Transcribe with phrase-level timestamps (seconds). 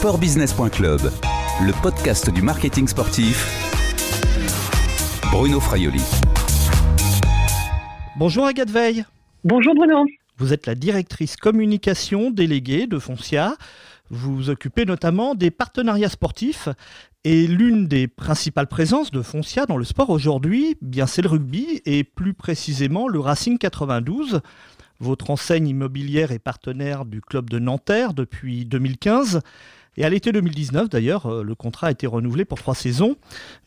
[0.00, 1.02] Sportbusiness.club,
[1.60, 3.44] le podcast du marketing sportif.
[5.30, 6.00] Bruno Fraioli.
[8.16, 9.04] Bonjour Agathe Veil.
[9.44, 10.06] Bonjour Bruno.
[10.38, 13.56] Vous êtes la directrice communication déléguée de Foncia.
[14.08, 16.70] Vous vous occupez notamment des partenariats sportifs
[17.24, 21.82] et l'une des principales présences de Foncia dans le sport aujourd'hui, bien c'est le rugby
[21.84, 24.40] et plus précisément le Racing 92.
[24.98, 29.40] Votre enseigne immobilière est partenaire du club de Nanterre depuis 2015.
[30.00, 33.16] Et à l'été 2019, d'ailleurs, euh, le contrat a été renouvelé pour trois saisons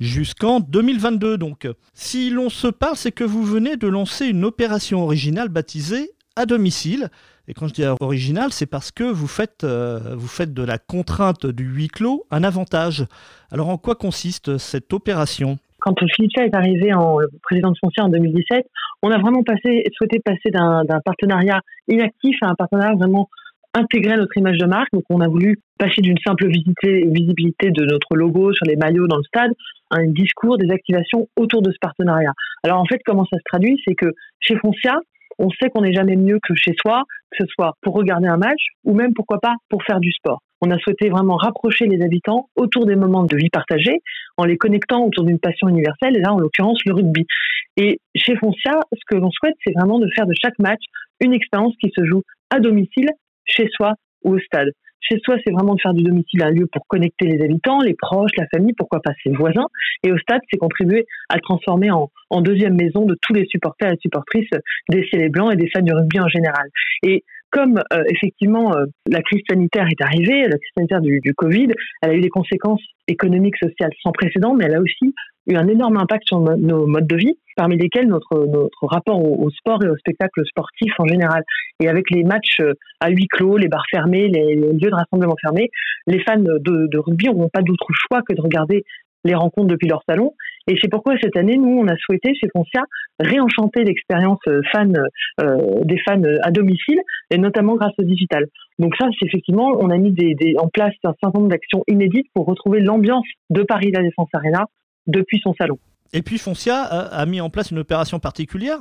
[0.00, 1.36] jusqu'en 2022.
[1.36, 6.12] Donc, si l'on se parle, c'est que vous venez de lancer une opération originale baptisée
[6.34, 7.10] à domicile.
[7.48, 10.78] Et quand je dis original, c'est parce que vous faites, euh, vous faites de la
[10.78, 13.04] contrainte du huis clos un avantage.
[13.50, 15.58] Alors, en quoi consiste cette opération?
[15.80, 18.64] Quand Philippe est arrivé en président de Foncier en 2017,
[19.02, 19.42] on a vraiment
[19.98, 23.28] souhaité passer d'un partenariat inactif à un partenariat vraiment
[23.74, 24.88] intégré à notre image de marque.
[24.92, 29.18] Donc, on a voulu passer d'une simple visibilité de notre logo sur les maillots dans
[29.18, 29.52] le stade
[29.90, 32.32] à un discours, des activations autour de ce partenariat.
[32.62, 33.80] Alors, en fait, comment ça se traduit?
[33.86, 34.98] C'est que chez Foncia,
[35.38, 38.36] on sait qu'on n'est jamais mieux que chez soi, que ce soit pour regarder un
[38.36, 40.40] match ou même, pourquoi pas, pour faire du sport.
[40.60, 43.98] On a souhaité vraiment rapprocher les habitants autour des moments de vie partagés
[44.36, 47.26] en les connectant autour d'une passion universelle, et là, en l'occurrence, le rugby.
[47.76, 50.82] Et chez Foncia, ce que l'on souhaite, c'est vraiment de faire de chaque match
[51.20, 53.08] une expérience qui se joue à domicile,
[53.44, 54.68] chez soi ou au stade.
[55.02, 57.94] Chez soi, c'est vraiment de faire du domicile un lieu pour connecter les habitants, les
[57.94, 59.66] proches, la famille, pourquoi pas ses voisins.
[60.04, 62.08] Et au stade, c'est contribuer à transformer en,
[62.40, 64.48] deuxième maison de tous les supporters et supportrices
[64.88, 66.66] des Ciels Blancs et des fans du rugby en général.
[67.02, 71.68] Et comme euh, effectivement euh, la crise sanitaire est arrivée, la crise sanitaire du, Covid,
[72.00, 75.14] elle a eu des conséquences économiques, sociales sans précédent, mais elle a aussi
[75.46, 79.50] eu un énorme impact sur nos modes de vie, parmi lesquels notre, notre rapport au,
[79.50, 81.42] sport et au spectacle sportif en général.
[81.80, 85.36] Et avec les matchs euh, à huis clos, les bars fermés, les, lieux de rassemblement
[85.40, 85.70] fermés,
[86.06, 88.84] les fans de, rugby n'auront pas d'autre choix que de regarder
[89.24, 90.34] les rencontres depuis leur salon.
[90.68, 92.82] Et c'est pourquoi cette année, nous, on a souhaité chez Foncia
[93.20, 94.40] réenchanter l'expérience
[94.72, 94.96] fan
[95.40, 96.98] euh, des fans à domicile,
[97.30, 98.46] et notamment grâce au digital.
[98.78, 102.26] Donc ça, c'est effectivement, on a mis des, en place un certain nombre d'actions inédites
[102.34, 104.66] pour retrouver l'ambiance de Paris La Défense Arena
[105.06, 105.78] depuis son salon.
[106.14, 108.78] Et puis Foncia a, mis en place une opération particulière.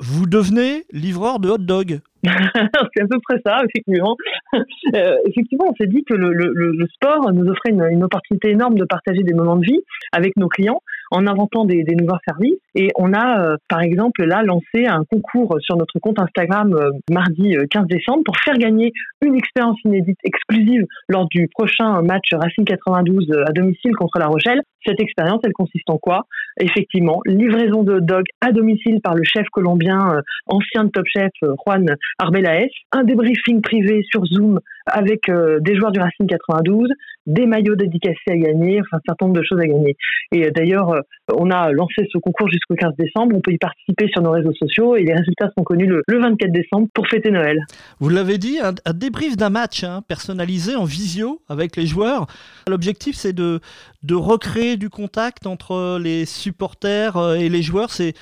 [0.00, 2.00] Vous devenez livreur de hot dog.
[2.24, 4.16] c'est à peu près ça, effectivement.
[4.94, 8.50] Euh, effectivement, on s'est dit que le, le, le, sport nous offrait une, une, opportunité
[8.50, 9.80] énorme de partager des moments de vie
[10.12, 12.58] avec nos clients en inventant des, des nouveaux services.
[12.74, 16.90] Et on a, euh, par exemple, là, lancé un concours sur notre compte Instagram euh,
[17.10, 22.64] mardi 15 décembre pour faire gagner une expérience inédite exclusive lors du prochain match Racing
[22.64, 24.62] 92 à domicile contre La Rochelle.
[24.84, 26.26] Cette expérience, elle consiste en quoi?
[26.58, 31.94] Effectivement, livraison de dog à domicile par le chef colombien, ancien de Top Chef, Juan
[32.18, 36.88] Arbelaes, un débriefing privé sur Zoom avec euh, des joueurs du Racing 92,
[37.26, 39.96] des maillots dédicacés à gagner, enfin un certain nombre de choses à gagner.
[40.32, 41.00] Et euh, d'ailleurs, euh,
[41.36, 44.52] on a lancé ce concours jusqu'au 15 décembre, on peut y participer sur nos réseaux
[44.54, 47.58] sociaux et les résultats sont connus le, 24 décembre pour fêter Noël.
[48.00, 52.26] Vous l'avez dit, un, débrief d'un match hein, personnalisé en visio avec les joueurs.
[52.68, 53.60] L'objectif c'est de,
[54.02, 57.90] de recréer du contact entre les supporters et les joueurs.
[57.90, 58.14] C'est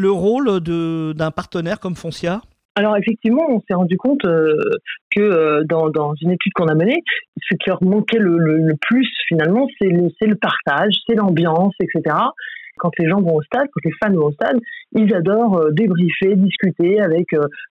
[0.00, 2.40] le rôle d'un partenaire comme Foncia?
[2.76, 4.58] Alors effectivement, on s'est rendu compte euh,
[5.14, 7.02] que euh, dans, dans, une étude qu'on a menée,
[7.40, 12.16] ce qui leur manquait le, le, plus finalement, c'est le, le partage, c'est l'ambiance, etc.
[12.76, 14.58] Quand les gens vont au stade, quand les fans vont au stade,
[14.96, 17.26] ils adorent euh, débriefer, discuter avec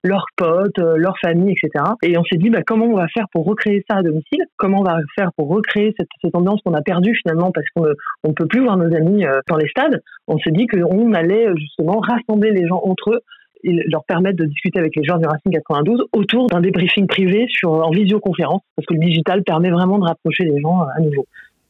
[0.06, 1.84] leurs potes, leurs familles, etc.
[2.02, 4.46] Et on s'est dit, bah, comment on va faire pour recréer ça à domicile?
[4.56, 8.30] Comment on va faire pour recréer cette, cette ambiance qu'on a perdue finalement parce qu'on
[8.30, 10.02] ne peut plus voir nos amis dans les stades?
[10.28, 13.20] On s'est dit qu'on allait justement rassembler les gens entre eux
[13.64, 17.72] leur permettre de discuter avec les joueurs du Racing 92 autour d'un débriefing privé sur,
[17.72, 21.26] en visioconférence, parce que le digital permet vraiment de rapprocher les gens à nouveau.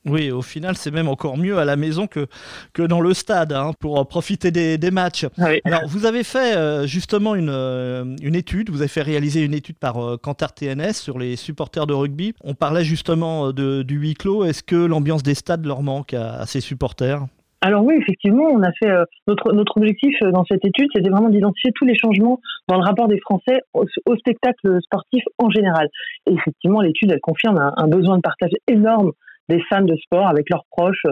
[0.05, 2.27] Oui, au final, c'est même encore mieux à la maison que,
[2.73, 5.25] que dans le stade hein, pour profiter des, des matchs.
[5.37, 9.43] Ah Alors, vous avez fait euh, justement une, euh, une, étude, vous avez fait réaliser
[9.43, 12.33] une étude par euh, TNS sur les supporters de rugby.
[12.43, 14.43] On parlait justement de, du huis clos.
[14.43, 17.25] Est-ce que l'ambiance des stades leur manque à, à ces supporters?
[17.65, 19.05] Alors oui, effectivement, on a fait euh,
[19.53, 23.07] notre objectif euh, dans cette étude, c'était vraiment d'identifier tous les changements dans le rapport
[23.07, 23.85] des Français au,
[24.17, 25.87] spectacle sportif en général.
[26.29, 29.13] Et effectivement, l'étude elle confirme un, besoin de partage énorme
[29.47, 31.05] des fans de sport avec leurs proches,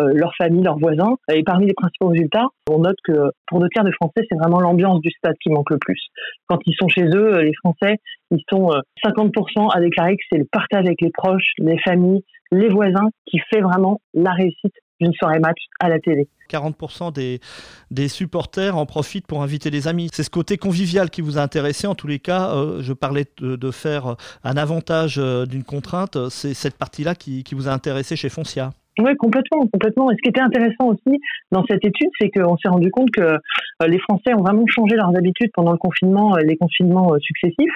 [0.00, 1.14] euh, leurs familles, leurs voisins.
[1.30, 4.60] Et parmi les principaux résultats, on note que pour deux tiers des Français, c'est vraiment
[4.60, 6.00] l'ambiance du stade qui manque le plus.
[6.46, 7.96] Quand ils sont chez eux, les Français,
[8.30, 8.70] ils sont
[9.04, 13.40] 50% à déclarer que c'est le partage avec les proches, les familles, les voisins qui
[13.52, 16.28] fait vraiment la réussite d'une soirée match à la télé.
[16.48, 17.40] 40% des,
[17.90, 20.08] des supporters en profitent pour inviter des amis.
[20.12, 21.86] C'est ce côté convivial qui vous a intéressé.
[21.86, 26.16] En tous les cas, euh, je parlais de, faire un avantage euh, d'une contrainte.
[26.30, 28.70] C'est cette partie-là qui, qui vous a intéressé chez Foncia.
[28.98, 30.10] Oui, complètement, complètement.
[30.10, 31.20] Et ce qui était intéressant aussi
[31.52, 34.96] dans cette étude, c'est qu'on s'est rendu compte que euh, les Français ont vraiment changé
[34.96, 37.74] leurs habitudes pendant le confinement, les confinements successifs.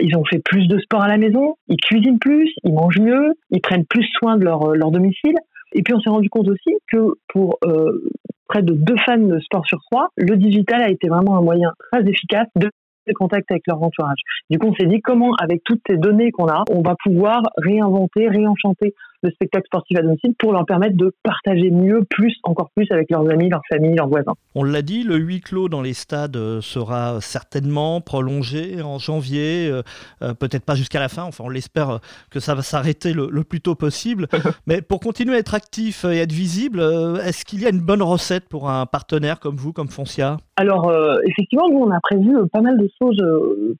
[0.00, 3.32] ils ont fait plus de sport à la maison, ils cuisinent plus, ils mangent mieux,
[3.50, 5.36] ils prennent plus soin de leur, leur domicile.
[5.72, 8.10] Et puis on s'est rendu compte aussi que pour euh,
[8.48, 11.72] près de deux fans de sport sur trois, le digital a été vraiment un moyen
[11.92, 12.70] très efficace de
[13.14, 14.20] contact avec leur entourage.
[14.50, 17.42] Du coup, on s'est dit comment, avec toutes ces données qu'on a, on va pouvoir
[17.56, 22.70] réinventer, réenchanter le spectacle sportif à domicile pour leur permettre de partager mieux, plus, encore
[22.74, 24.32] plus avec leurs amis, leurs familles, leurs voisins.
[24.54, 29.68] On l'a dit, le huis clos dans les stades euh, sera certainement prolongé en janvier,
[29.70, 29.82] euh,
[30.22, 32.00] euh, peut-être pas jusqu'à la fin, enfin on l'espère
[32.30, 34.26] que ça va s'arrêter le, plus tôt possible.
[34.66, 36.80] Mais pour continuer à être actif et être visible,
[37.24, 40.36] est-ce qu'il y a une bonne recette pour un partenaire comme vous, comme Foncia?
[40.56, 40.92] Alors
[41.24, 43.22] effectivement, nous on a prévu pas mal de choses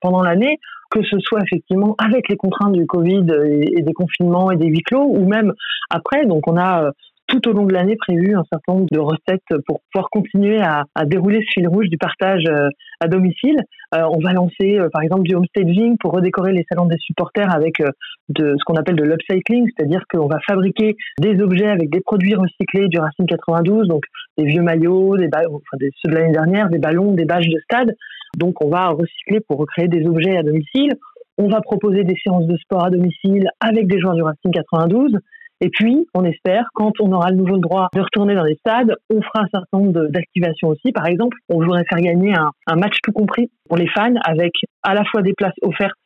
[0.00, 0.58] pendant l'année
[0.90, 4.82] que ce soit effectivement avec les contraintes du Covid et, des confinements et des huis
[4.82, 5.52] clos, ou même
[5.88, 6.26] après.
[6.26, 6.90] Donc on a euh,
[7.28, 10.84] tout au long de l'année prévu un certain nombre de recettes pour pouvoir continuer à,
[11.06, 13.56] dérouler ce fil rouge du partage euh, à domicile.
[13.94, 17.80] Euh, on va lancer par exemple du homestaging pour redécorer les salons des supporters avec
[18.28, 22.34] de ce qu'on appelle de l'upcycling, c'est-à-dire qu'on va fabriquer des objets avec des produits
[22.34, 24.04] recyclés du Racing 92, donc
[24.36, 27.94] des vieux maillots, des, enfin, ceux de l'année dernière, des ballons, des badges de stade.
[28.36, 30.92] Donc on va recycler pour recréer des objets à domicile.
[31.38, 35.16] On va proposer des séances de sport à domicile avec des joueurs du Racing 92.
[35.62, 38.94] Et puis, on espère, quand on aura le nouveau droit de retourner dans les stades,
[39.10, 40.90] on fera un certain nombre d'activations aussi.
[40.92, 44.52] Par exemple, on voudrait faire gagner un, un match tout compris pour les fans avec
[44.82, 45.96] à la fois des places offertes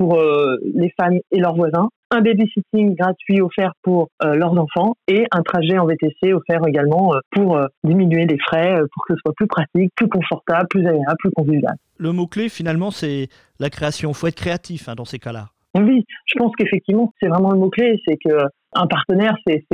[0.00, 4.96] pour euh, les fans et leurs voisins, un babysitting gratuit offert pour euh, leurs enfants
[5.06, 9.20] et un trajet en VTC offert également euh, pour diminuer les frais, pour que ce
[9.20, 11.74] soit plus pratique, plus confortable, plus agréable, plus convivial.
[11.98, 14.12] Le mot-clé, finalement, c'est la création.
[14.12, 15.48] Il faut être créatif hein, dans ces cas-là.
[15.74, 18.00] Oui, je pense qu'effectivement, c'est vraiment le mot-clé.
[18.08, 18.34] C'est que
[18.74, 19.66] un partenaire, c'est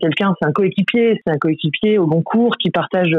[0.00, 3.12] quelqu'un, c'est un coéquipier, c'est un coéquipier au long cours qui partage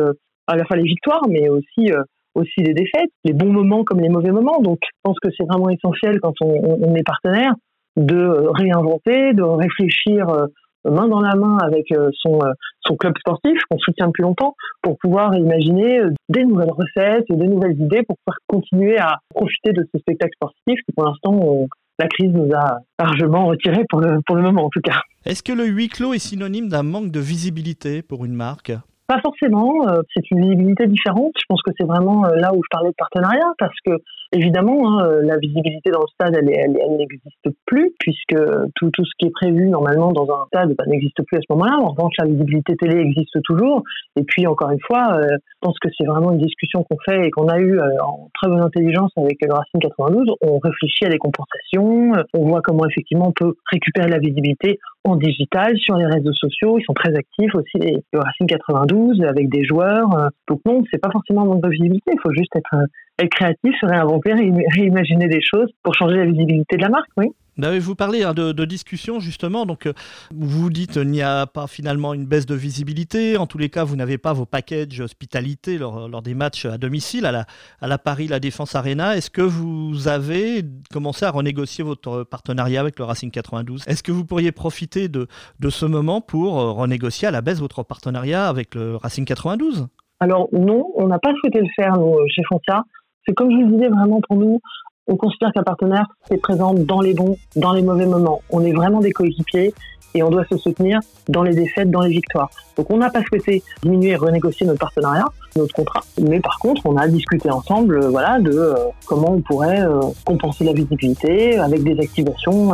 [0.48, 1.92] à la fois les victoires, mais aussi
[2.38, 4.62] aussi les défaites, les bons moments comme les mauvais moments.
[4.62, 7.54] Donc, je pense que c'est vraiment essentiel quand on, est partenaire
[7.98, 10.46] de réinventer, de réfléchir euh,
[10.86, 14.98] main dans la main avec euh, son, euh, club sportif qu'on soutient depuis longtemps pour
[15.00, 16.00] pouvoir imaginer
[16.30, 20.80] des nouvelles recettes, des nouvelles idées pour pouvoir continuer à profiter de ce spectacle sportif
[20.86, 21.68] qui pour l'instant
[22.00, 25.02] la crise nous a largement retiré pour le moment en tout cas.
[25.26, 28.72] Est-ce que le huis clos est synonyme d'un manque de visibilité pour une marque?
[29.08, 31.32] Pas forcément, euh, c'est une visibilité différente.
[31.40, 33.94] Je pense que c'est vraiment euh, là où je parlais de partenariat, parce que
[34.32, 38.36] évidemment, hein, euh, la visibilité dans le stade, elle, elle, elle n'existe plus, puisque
[38.76, 41.54] tout, tout ce qui est prévu normalement dans un stade bah, n'existe plus à ce
[41.54, 41.78] moment-là.
[41.80, 43.84] En revanche, la visibilité télé existe toujours.
[44.16, 47.32] Et puis, encore une fois, je pense que c'est vraiment une discussion qu'on fait et
[47.32, 50.28] qu'on a eue en très bonne intelligence avec le Racing 92.
[50.42, 55.16] On réfléchit à des compensations, on voit comment effectivement on peut récupérer la visibilité en
[55.16, 56.78] digital, sur les réseaux sociaux.
[56.78, 57.78] Ils sont très actifs aussi,
[58.12, 60.14] le Racing 92, avec des joueurs.
[60.18, 62.12] Euh, donc non, c'est pas forcément un manque de visibilité.
[62.14, 62.86] Il faut juste être, euh,
[63.20, 64.34] être créatif, se réinventer,
[64.76, 67.28] réimaginer des choses pour changer la visibilité de la marque, oui.
[67.58, 69.94] Vous parlez hein, de, discussion justement, donc euh,
[70.32, 73.84] vous dites qu'il n'y a pas finalement une baisse de visibilité, en tous les cas
[73.84, 77.46] vous n'avez pas vos packages hospitalité lors, des matchs à domicile à la,
[77.82, 79.16] à la Paris La Défense Arena.
[79.16, 80.64] Est-ce que vous avez
[80.94, 85.28] commencé à renégocier votre partenariat avec le Racing 92 Est-ce que vous pourriez profiter de,
[85.60, 89.88] de ce moment pour euh, renégocier à la baisse votre partenariat avec le Racing 92
[90.20, 92.84] Alors non, on n'a pas souhaité le faire nous, chez Foncia.
[93.28, 94.62] C'est comme je vous le disais vraiment pour nous,
[95.08, 98.42] on considère qu'un partenaire est présent dans les bons, dans les mauvais moments.
[98.52, 99.74] On est vraiment des coéquipiers
[100.16, 102.50] et on doit se soutenir dans les défaites, dans les victoires.
[102.78, 105.26] Donc on n'a pas souhaité diminuer et renégocier notre partenariat,
[105.58, 108.74] notre contrat, mais par contre on a discuté ensemble, euh, voilà, de euh,
[109.06, 112.74] comment on pourrait euh, compenser la visibilité avec des activations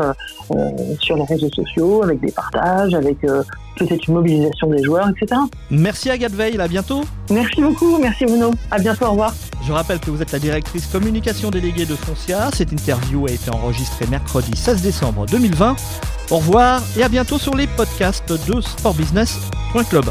[0.99, 5.39] sur les réseaux sociaux, avec des partages, avec peut-être une mobilisation des joueurs, etc.
[5.71, 7.01] Merci Agathe Veil, à bientôt.
[7.29, 9.33] Merci beaucoup, merci Bruno, à bientôt, au revoir.
[9.65, 12.49] Je rappelle que vous êtes la directrice communication déléguée de Foncia.
[12.53, 15.75] Cette interview a été enregistrée mercredi 16 décembre 2020.
[16.31, 20.05] Au revoir et à bientôt sur les podcasts de sportbusiness.club.